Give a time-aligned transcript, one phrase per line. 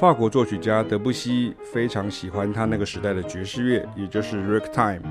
[0.00, 5.02] 法国作曲家德布西非常喜欢他那个时代的爵士乐，也就是 Ragtime，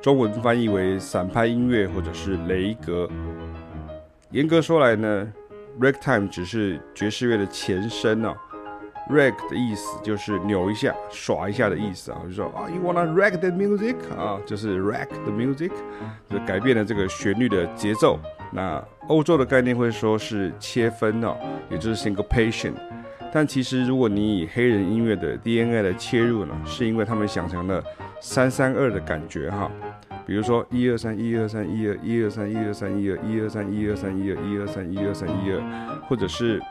[0.00, 3.10] 中文翻译为散拍音乐或者是雷格。
[4.30, 5.32] 严格说来呢
[5.80, 8.32] ，Ragtime 只是爵士乐的前身哦。
[9.10, 15.72] Rag 的意思就是扭一下、耍一下的意思啊，就说啊，You wanna rag the music 啊，就是 rag the music，
[16.30, 18.20] 就改变了这个旋律的节奏。
[18.52, 21.36] 那欧洲的概念会说是切分哦，
[21.68, 22.74] 也就是 syncopation。
[23.34, 27.82] 但其实如果你以黑人音乐的 DNA 来切入呢，是因为他们想成了
[28.20, 29.68] 三三二的感觉哈。
[30.24, 35.60] 比如说一二三一二三一二一二三一二三一二一二三一二三一二一二三一二三一二，
[36.08, 36.62] 或者是。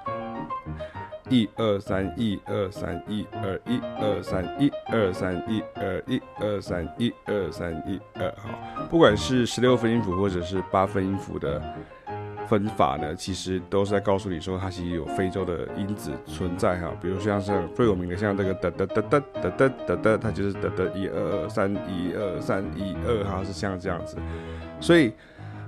[1.29, 8.49] 一二三一二三一二一二三一二三一二一二三一二三一二，好，
[8.91, 11.61] 不管是十六分音符或者是八分音符的
[12.47, 16.91] 分法呢，其实都是在告诉你说，它其实有非洲的因子存在哈。
[17.01, 24.17] 比如像是最有名的，像这个哒哒哒哒哒哒哒哒，它就是哒哒一二二三一二三一二，哈，是像这样子，
[24.79, 25.13] 所以。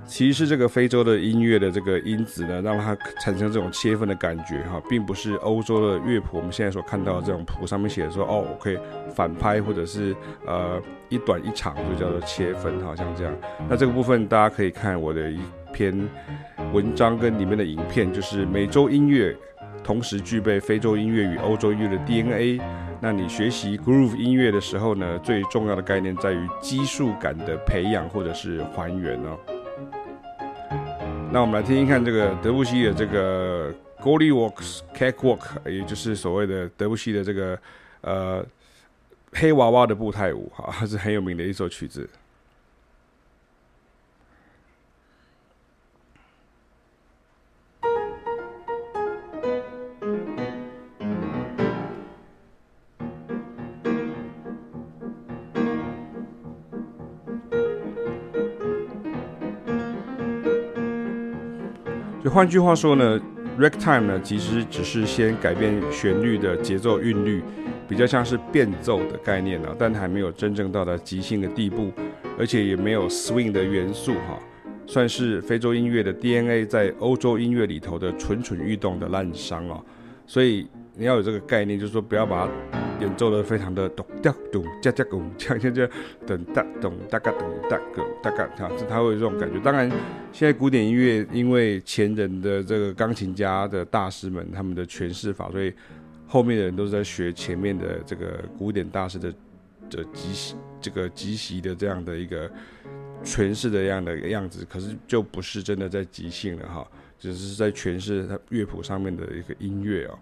[0.08, 6.36] 其实这个非洲的音乐的这个因子呢，让它产生这种切分的感觉哈，并不是欧洲的乐谱。
[6.36, 8.78] 我们现在所看到的这种谱上面写的说哦，我可以
[9.12, 10.14] 反拍或者是
[10.46, 13.34] 呃一短一长，就叫做切分，好像这样。
[13.68, 15.40] 那这个部分大家可以看我的一
[15.76, 16.08] 篇
[16.72, 19.36] 文章跟里面的影片，就是美洲音乐
[19.84, 22.58] 同时具备非洲音乐与欧洲音乐的 DNA。
[22.98, 29.38] 那你学习 groove 音乐的时候呢，最重要的概念在于基数感的培养或者是还原哦。
[31.30, 35.40] 那我们来听听看这个德布西的这个 Gollywalks Cakewalk，
[35.70, 37.58] 也就是所谓的德布西的这个
[38.00, 38.42] 呃
[39.32, 42.08] 黑娃娃的步态舞，哈，是很有名的一首曲子。
[62.36, 63.18] 换句话说呢
[63.58, 67.42] ，Ragtime 呢其实只是先改变旋律的节奏韵律，
[67.88, 71.90] 比较像是变奏的概念啊，但还没有真正到达即兴的地步，
[72.38, 74.38] 而且也没有 swing 的元素哈，
[74.86, 79.80] 算是非洲音乐的 DNA 在欧洲音乐里头的蠢蠢欲动的滥觞啊，
[80.26, 80.68] 所以。
[80.98, 85.86] 你要有这个概念，就是说不要把它演奏的非常的咚掉咚加加咚，这样就
[86.26, 89.60] 等哒咚哒嘎咚哒个哒嘎，哈，是它会有这种感觉。
[89.60, 89.90] 当然，
[90.32, 95.72] 现在古典音乐因为前人的这个钢琴家的大师们他们的诠释法，所以
[96.26, 99.30] 后面的人都是在学前面的这个古典大师的
[99.90, 102.50] 的即席这个即席的这样的一个
[103.22, 106.86] 诠释的样的样子，可是就不是真的在即兴了哈，
[107.18, 110.18] 只是在诠释它乐谱上面的一个音乐哦。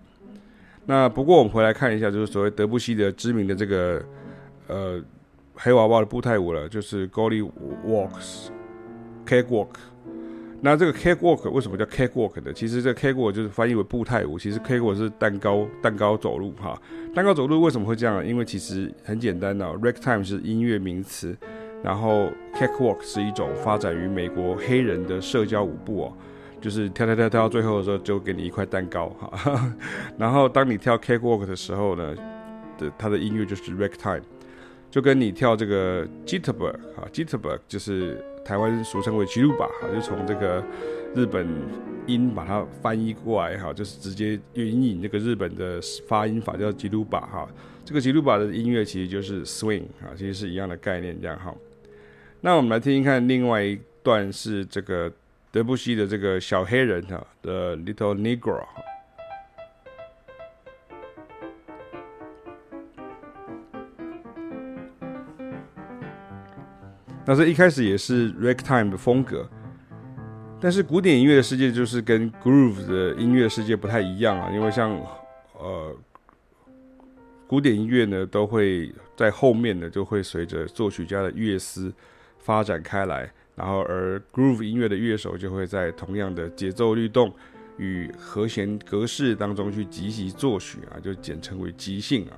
[0.86, 4.04] 那不过我们回来看一下，就是所谓德布西的知名的这个
[4.66, 5.02] 呃
[5.54, 8.48] 黑娃娃的步态舞了，就是 Gollywalks
[9.26, 9.68] Cakewalk。
[10.60, 12.52] 那这个 Cakewalk 为什么叫 Cakewalk 呢？
[12.54, 16.80] 其实这个 Cakewalk 就是翻译为步态舞，其实 Cakewalk 是蛋糕蛋糕走路哈。
[17.14, 18.26] 蛋糕走路为什么会这样？
[18.26, 21.36] 因为其实很简单的，啊，Ragtime 是音乐名词，
[21.82, 26.12] 然后 Cakewalk 是一种发展于美国黑人的社交舞步哦。
[26.64, 29.74] 就是跳跳跳跳到最后的时候，就给你一块蛋糕哈。
[30.16, 32.16] 然后当你跳 Cakewalk 的时候呢，
[32.78, 34.22] 的它的音乐就是 Ragtime，
[34.90, 40.64] 就跟你跳这个 Jitterbug 啊，Jitterbug 就是台湾俗称为吉鲁巴哈，就从这个
[41.14, 41.46] 日本
[42.06, 47.46] 音把它翻译过来哈，就是直接援引这个日本的发音法叫吉鲁巴哈。
[47.84, 51.54] 这个吉鲁巴的音乐其实就是 Swing 啊，其实是一样的概念这样哈。
[52.40, 55.12] 那我们来听听看，另外一段是这个。
[55.54, 58.66] 德布西的这个小黑人哈的 Little Negro，
[67.24, 69.48] 那这一开始也是 Ragtime 的风格，
[70.60, 74.90] 但是古典音乐的世界就是跟 Groove 的音乐世界不太一样啊，因为像
[75.52, 75.96] 呃
[77.46, 81.94] 古典音乐呢，都会在后面呢就会随着作曲家的乐思
[82.40, 83.30] 发展开来。
[83.56, 87.32] 然后，而 groove 音乐的乐手就会在同样的节奏律动
[87.76, 92.34] 与和弦格式当中去即席作曲啊，就简称为即兴啊。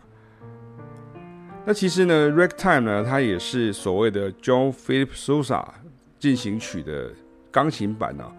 [1.65, 5.67] 那其实呢，Ragtime 呢，它也是所谓的 John Philip Sousa
[6.19, 7.11] 进行曲的
[7.51, 8.31] 钢琴版啊，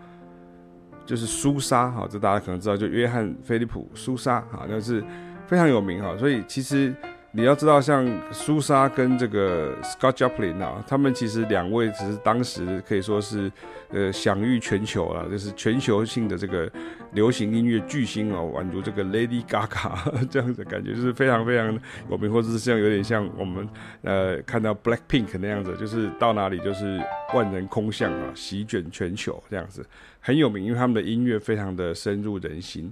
[1.05, 5.03] 就是苏莎哈，这大家可能知道，就约翰菲利普苏莎啊，那是
[5.45, 6.15] 非常有名哈。
[6.17, 6.95] 所以其实
[7.37, 8.03] 你要知道，像
[8.33, 13.51] 苏莎跟这个 Scott Joplin 啊，他们其实两位只是当时可以说是
[13.89, 16.67] 呃享誉全球了，就是全球性的这个
[17.11, 21.79] 流行音乐巨星哦，宛如这个 Lady Gaga 这样子感觉，就是非常非常
[22.09, 23.69] 有名，或者是像有点像我们
[24.01, 26.99] 呃看到 Blackpink 那样子，就是到哪里就是
[27.35, 29.85] 万人空巷啊，席卷全球这样子，
[30.19, 32.91] 很有名，因为他们的音乐非常的深入人心。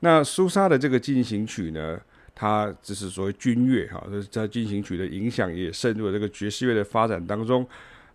[0.00, 1.96] 那苏莎的这个进行曲呢，
[2.34, 7.66] 它就是所谓军乐哈，就是在进行曲的影响也渗入了这个爵士乐的发展当中。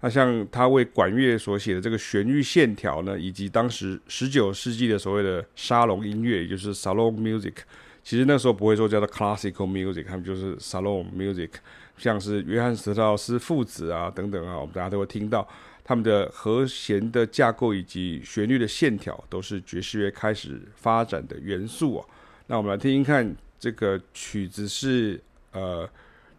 [0.02, 7.54] 那像他为管乐所写的这个旋律线条呢，以及当时十九世纪的所谓的沙龙音乐，也就是 salon music，
[8.02, 11.50] 其实那时候不会说叫做 classical music，他们就是 salon music。
[11.98, 15.46] 像是约翰·斯特劳斯父子啊等等啊，我们大家都会听到
[15.84, 22.06] 他们的和弦的架构以及旋律的线条，都是爵士乐开始发展的元素啊。
[22.48, 23.36] 那我们来听听看。
[23.60, 25.22] 这个曲子是
[25.52, 25.88] 呃，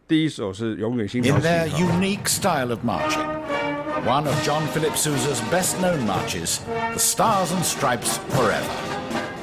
[0.09, 1.47] 第一首是永远星条旗。
[1.47, 3.27] In their unique style of marching,
[4.07, 6.61] one of John Philip Sousa's best-known marches,
[6.93, 8.65] The Stars and Stripes Forever。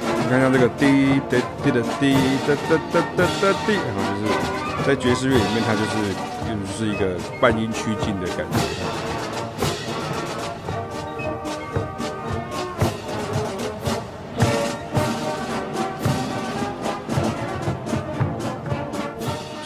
[0.00, 2.16] 你看像这个滴滴滴的滴
[2.46, 4.28] 哒哒哒哒哒滴，然后就是
[4.84, 5.94] 在爵士乐里面，它就是
[6.44, 9.07] 就是一个半音趋近的感觉。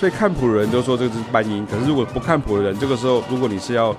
[0.02, 3.96] 所以看谱的人都说这个是半音，可是如果不看谱的人，这个时候如果你是要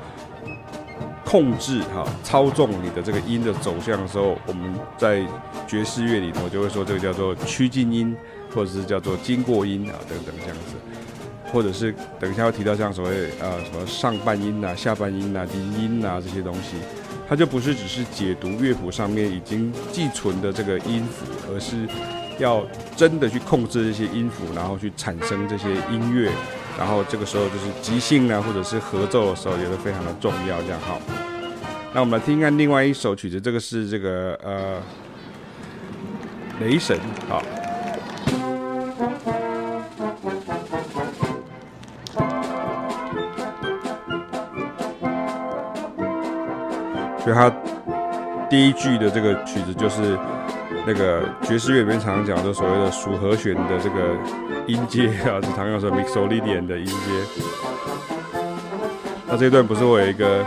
[1.24, 5.26] 控制哈操纵你的这个音的走向的时候，我们在
[5.66, 8.14] 爵士乐里头就会说这个叫做趋近音，
[8.54, 10.76] 或者是叫做经过音啊等等这样子，
[11.54, 16.76] 或者是等一下会提到像所谓呃什么上半音呐、下半音呐、低音呐这些东西，
[17.34, 21.88] 它就不是只是解读乐谱上面已经寄存的这个音符，而是。
[22.40, 22.66] 要
[22.98, 26.32] 真的去控制这些音符，然后去产生这些音乐，
[26.80, 30.60] 然后这个时候就是即兴啊，或者是合奏的时候，也都非常的重要。
[30.64, 31.00] 这样好，
[31.94, 34.82] 那我们来听看另外一首曲子，这个是这个呃
[36.60, 37.40] 雷神，好，
[47.34, 47.52] 所以它
[48.50, 50.18] 第一句的这个曲子就是。
[50.86, 54.18] 那个爵士乐里面常常讲的所谓的属和弦的这个
[54.68, 56.94] 音阶啊，是常用说 Mixolydian 的音阶。
[59.26, 60.44] 那这一段不是会有一个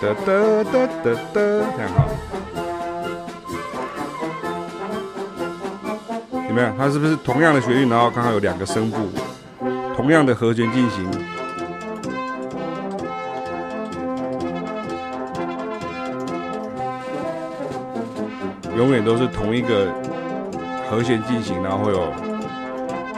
[0.00, 0.32] 哒哒
[0.72, 2.08] 哒哒哒，这样好？
[6.48, 6.72] 有没有？
[6.78, 8.96] 它是不是同样的旋律，然后刚好有两个声部，
[9.94, 11.35] 同样的和弦进行？
[18.76, 19.90] 永远都是同一个
[20.88, 22.12] 和弦进行，然后会有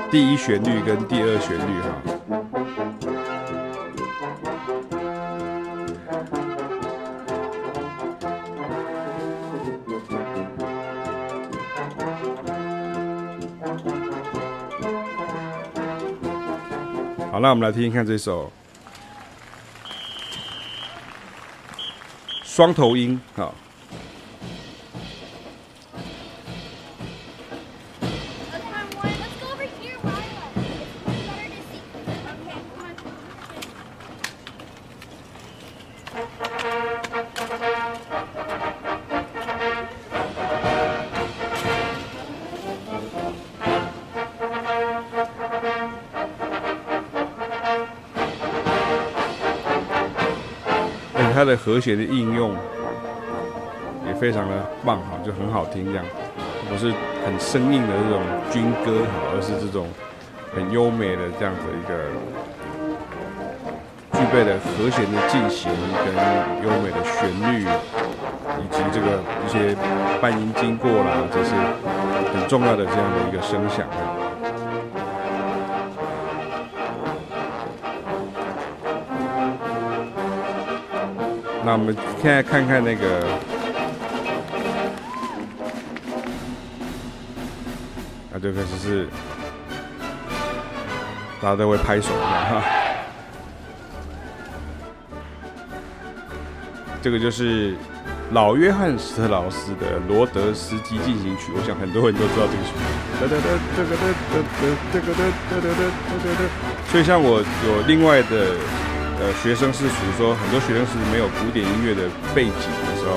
[0.08, 1.88] 第一旋律跟第二旋律哈。
[17.32, 18.52] 好，那我们来听听看这首
[22.44, 23.52] 双头音啊。
[51.34, 52.52] 它的和谐的应用
[54.04, 56.04] 也非常的棒哈，就很好听这样，
[56.68, 56.92] 不是
[57.24, 58.20] 很生硬的这种
[58.50, 59.86] 军歌哈，而是这种
[60.52, 61.94] 很优美的这样子一个
[64.28, 65.70] 备的和弦的进行
[66.04, 66.14] 跟
[66.62, 67.62] 优美的旋律，
[68.58, 69.76] 以及这个一些
[70.20, 71.50] 半音经过啦，这是
[72.32, 73.86] 很重要的这样的一个声响。
[81.64, 83.24] 那我们现在看看那个，
[88.32, 89.06] 那这个就是
[91.42, 92.77] 大家都会拍手的哈。
[97.00, 97.74] 这个就是
[98.32, 102.74] 老约翰·斯特劳斯的《罗德斯基进行曲》，我想很多人都知道这个曲。
[106.90, 108.52] 所以，像我有另外的
[109.20, 113.14] 呃学生是属于说，很多学生是没有古典音乐的背景的时候，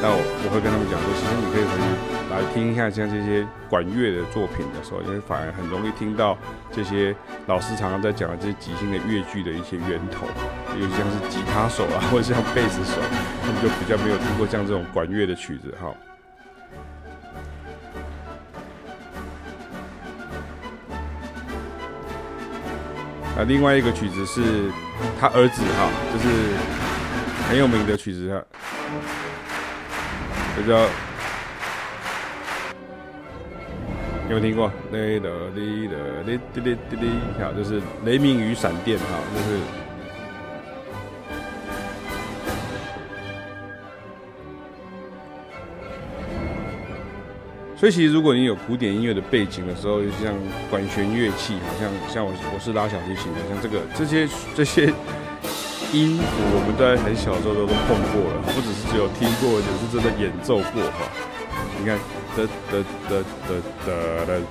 [0.00, 1.86] 那我我会跟他们讲说，其实你可以回去
[2.30, 6.36] 来听一下像这些管乐的作品的时候，因为反而很容易听到
[6.70, 10.26] 这些老师常常在讲的这些即兴的乐句的一些源头。
[10.78, 13.00] 尤其像是吉他手啊， 或者像贝斯手，
[13.42, 15.92] 他们就比较没有听过像这种管乐的曲子哈。
[23.36, 24.70] 啊，另外一个曲子是
[25.20, 26.28] 他儿子哈，就是
[27.48, 28.42] 很有名的曲子哈，
[30.66, 30.80] 叫
[34.28, 34.70] 有没有听过？
[34.92, 39.04] 雷的雷的雷滴滴滴滴，好，就是雷鸣与闪电哈，
[39.34, 39.58] 就是。
[47.78, 50.34] 所以其实如果你有古典音乐的背景的时候，就像
[50.68, 54.86] 管弦乐器，好像像我我是拉小提琴的，像这个这些这些
[55.92, 61.06] 音符，我们在很小的时候都都碰过了，不只是只有听过，也是真的演奏过哈。
[61.78, 61.96] 你看，
[62.34, 63.94] 得得得得得
[64.26, 64.42] 得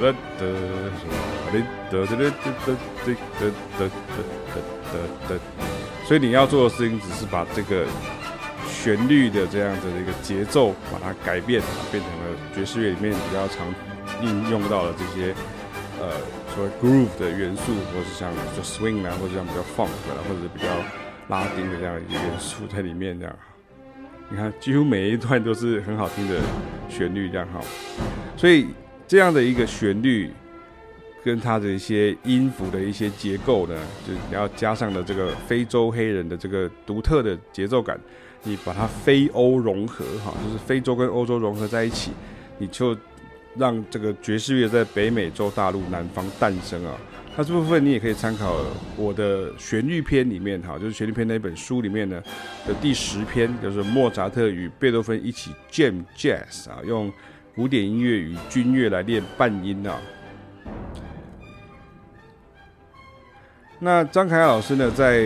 [0.00, 0.48] 得得得
[0.96, 1.12] 什么？
[1.52, 1.60] 得
[1.92, 2.32] 得得
[2.64, 2.72] 得
[3.04, 3.12] 得
[3.76, 3.92] 得得
[4.88, 4.96] 得
[5.28, 5.40] 得得，
[6.08, 7.84] 所以你要做的事情只是把这个。
[8.82, 11.60] 旋律的这样子的一个节奏，把它改变，
[11.92, 13.66] 变成了爵士乐里面比较常
[14.22, 15.34] 应用到的这些
[16.00, 16.12] 呃
[16.54, 20.68] 所谓 groove 的元素，或是像就 swing 啊，或者像比较 funk 啊，或者是比较
[21.28, 23.36] 拉丁的这样一个元素在里面这样。
[24.30, 26.40] 你看，几乎每一段都是很好听的
[26.88, 27.60] 旋律这样哈。
[28.36, 28.68] 所以
[29.06, 30.30] 这样的一个旋律
[31.22, 38.00] 跟它的一些音符的一些结构呢，就你要加上了这个非洲黑人的这个独特的节奏感。
[38.42, 42.12] 你把它非欧融合，哈，就是非洲跟欧洲融合在一起，
[42.58, 42.96] 你就
[43.56, 46.96] 让这个爵士乐在北美洲大陆南方诞生啊。
[47.36, 48.56] 那这部分你也可以参考
[48.96, 52.22] 我的旋律篇里面，哈，就是旋律篇那本书里面呢
[52.66, 57.12] 的第十篇，就是莫扎特与贝多芬一起 jam jazz 啊，用
[57.54, 59.96] 古典音乐与军乐来练半音啊。
[63.78, 65.24] 那张凯老师呢，在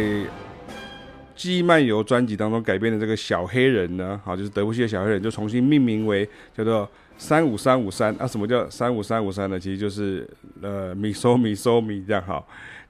[1.34, 6.88] 记忆漫游专辑当中改编的这个小黑人呢，好，就是德布西的小黑人，就重新命名为叫做
[7.18, 8.26] 三五三五三啊。
[8.26, 9.58] 什么叫三五三五三呢？
[9.58, 10.28] 其实就是
[10.62, 12.42] 呃米嗦米嗦米这样哈。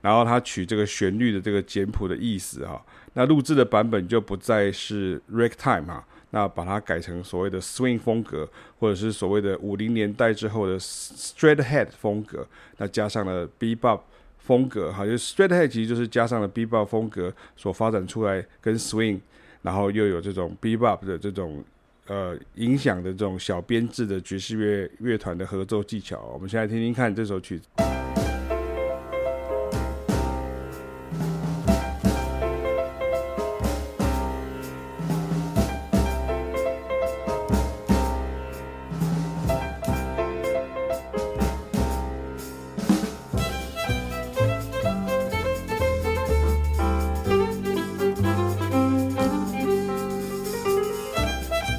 [0.03, 2.81] 然后他取这个旋律的这个简谱的意思哈。
[3.15, 8.47] 那录制的版本就不再是 ragtime 哈，那把它改成所谓的 swing 风格，
[8.79, 12.47] 或者是所谓的五零年代之后的 straight head 风格，
[12.77, 14.01] 那加上了 bebop。
[14.45, 19.19] 风格好，就 straighthead 其实就是加上了 bebop 风格所发展出来，跟 swing，
[19.63, 21.65] 然后又有这种 bebop 的这种
[22.07, 26.31] 呃影响的这种小编制的爵士乐乐团的合奏技巧。
[26.35, 27.94] 我们现在听听看这首曲子。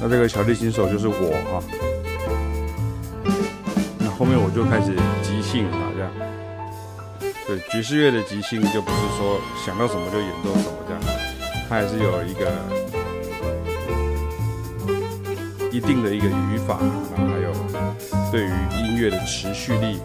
[0.06, 1.60] 那这个小提琴手就是我哈，
[3.98, 6.08] 那后面我就开始即兴啊，这样。
[7.44, 11.02] 对，爵士乐的即兴就不是说想到什么就演奏什么这样，
[11.68, 12.52] 它还是有一个
[15.72, 16.78] 一定的一个语法，
[17.16, 17.52] 然后还有
[18.30, 19.98] 对于音乐的持续力。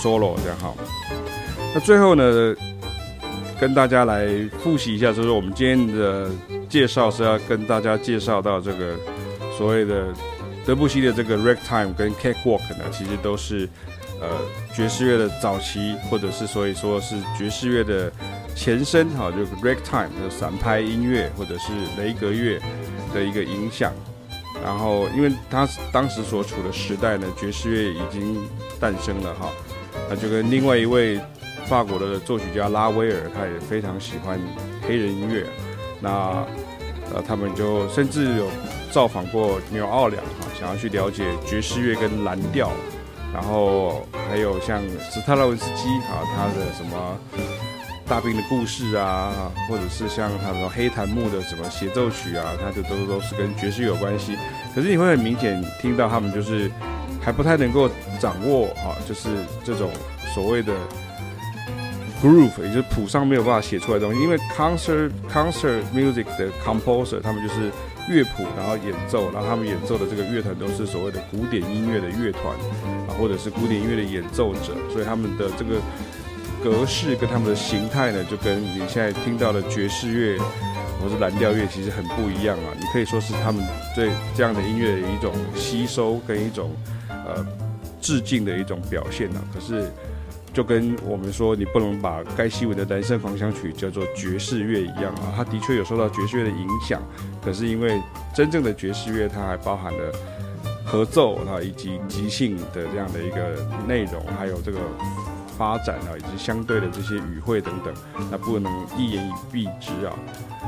[0.00, 0.76] Solo 这样好，
[1.74, 2.54] 那最后呢，
[3.60, 4.26] 跟大家来
[4.62, 6.30] 复习一下，就是我们今天的
[6.68, 8.96] 介绍是要跟大家介绍到这个
[9.58, 10.06] 所谓的
[10.64, 13.68] 德布西的这个 ragtime 跟 cakewalk 呢，其实都是
[14.20, 14.28] 呃
[14.74, 18.10] 爵士乐的早期，或者是所以说是爵士乐的
[18.54, 22.58] 前身哈，就是 ragtime 的散拍音乐或者是雷格乐
[23.12, 23.92] 的一个影响。
[24.62, 28.36] 然后，因为他当时所处的时代呢，爵士乐已经
[28.78, 29.48] 诞生了哈，
[30.10, 31.20] 他就跟另外一位
[31.66, 34.40] 法国的作曲家拉威尔，他也非常喜欢
[34.82, 35.46] 黑人音乐，
[36.00, 36.44] 那
[37.14, 38.48] 呃，他们就甚至有
[38.90, 42.72] 造访过纽奥良哈，想要去了解爵士乐跟蓝调，
[43.32, 47.16] 然后还有像史特拉文斯基哈，他的什么。
[48.10, 54.36] 大兵的故事啊，或者是像他说黑檀木的什么协奏曲啊，他就都都是跟爵士有关系。
[54.74, 56.68] 可是你会很明显听到他们就是
[57.20, 59.28] 还不太能够掌握啊，就是
[59.64, 59.90] 这种
[60.34, 60.72] 所谓的
[62.22, 64.20] groove，也就是谱上没有办法写出来的东西。
[64.20, 67.70] 因为 concert concert music 的 composer 他们就是
[68.08, 72.44] 乐谱，然后演奏，然后他们演奏的这个乐团都是所谓的古典音乐的乐团
[73.06, 75.76] 啊，或者是古典音乐的演奏者，所以他们的这个
[76.64, 80.38] 格式跟他们的形态呢，就跟你现在听到的爵士乐
[81.00, 82.68] 或是蓝调乐其实很不一样啊。
[82.78, 86.70] 你可以说是他们对这样的音乐的一种吸收跟一种
[87.26, 87.46] 呃
[88.00, 89.90] 致敬的一种表现呢、可是。
[90.52, 97.00] 就跟我们说，你不能把盖希文的《蓝色狂想曲》叫做爵士乐一样啊，它的确有受到爵士乐的影响，
[97.40, 98.02] 可是因为
[98.34, 100.12] 真正的爵士乐，它还包含了
[100.84, 104.80] 合奏啊，以及即兴的这样的一个内容，还有这个
[105.60, 107.92] 发展啊，以及相对的这些语汇等等，
[108.30, 110.14] 那不能一言以蔽之啊，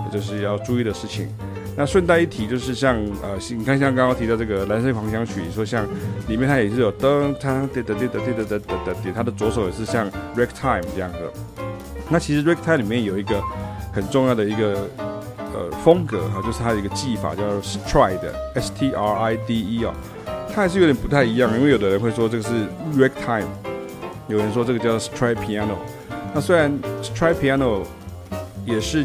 [0.04, 1.34] 这就是要注意的事情。
[1.74, 5.86] 那顺带一提，就是像呃，你看像刚刚提到这个《蓝色狂想曲》，说像
[6.28, 11.20] 里面它也是有噔噔滴哒滴哒滴哒哒哒滴，它的左手也是像 ragtime 这样的。
[12.10, 13.40] 那其实 ragtime 里面有一个
[13.94, 14.86] 很重要的一个
[15.54, 19.94] 呃风格哈，就是它的一个技法叫 stride，s t r i d e 哦，
[20.54, 22.50] 它还是有点不太一样，因为有的人会说这个是
[22.94, 23.46] ragtime，
[24.32, 25.76] 有人说这个叫 stride piano。
[26.34, 26.72] 那虽然
[27.02, 27.82] stride piano
[28.64, 29.04] 也是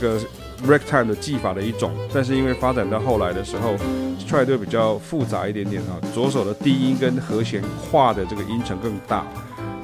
[0.00, 0.20] 这个。
[0.66, 3.74] Ragtime 的技法的一种，但是因为发展到后来的时候
[4.18, 6.00] ，stride 就比较复杂一点点啊。
[6.14, 9.22] 左手的低音跟和弦跨的这个音程更大，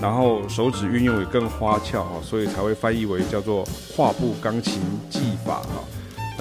[0.01, 3.63] 然后手指运用也更花俏啊，所以才会翻译为叫做
[3.95, 5.85] 跨步钢琴技法啊。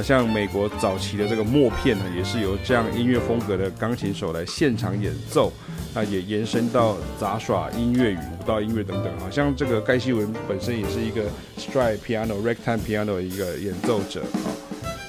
[0.01, 5.51] 像美国早期的这个默片呢，也是由这样音乐风格的钢琴手来现场演奏。
[5.93, 11.23] 那也延伸到杂耍音乐与舞蹈音乐等等，好像这个盖希文本身也是一个
[11.57, 14.47] stride piano、ragtime piano 的一个演奏者啊。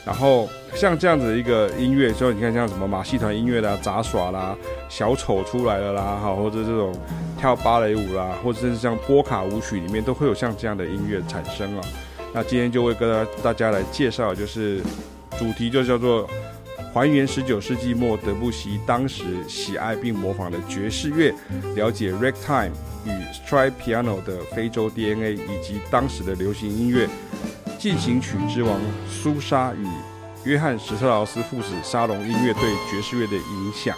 [0.05, 4.57] 然后像这样子的一个音乐，所以你看像什么马戏团音乐啦、杂耍啦、
[4.89, 6.93] 小丑出来了啦，哈，或者这种
[7.39, 11.85] 跳芭蕾舞啦，或者是像波卡舞曲里面都会有像这样的音乐产生啊。
[12.35, 14.81] 那今天就会跟大家来介绍，就是
[15.39, 16.29] 主题就叫做。
[16.95, 21.33] 还原十九世纪末德布西当时喜爱并模仿的爵士乐，
[21.75, 22.69] 了解 ragtime
[23.07, 27.09] 与 stride piano 的非洲 DNA，以及当时的流行音乐
[27.79, 28.79] 进行曲之王
[29.09, 29.87] 苏莎与
[30.45, 33.97] 约翰史特劳斯父子沙龙音乐对爵士乐的影响。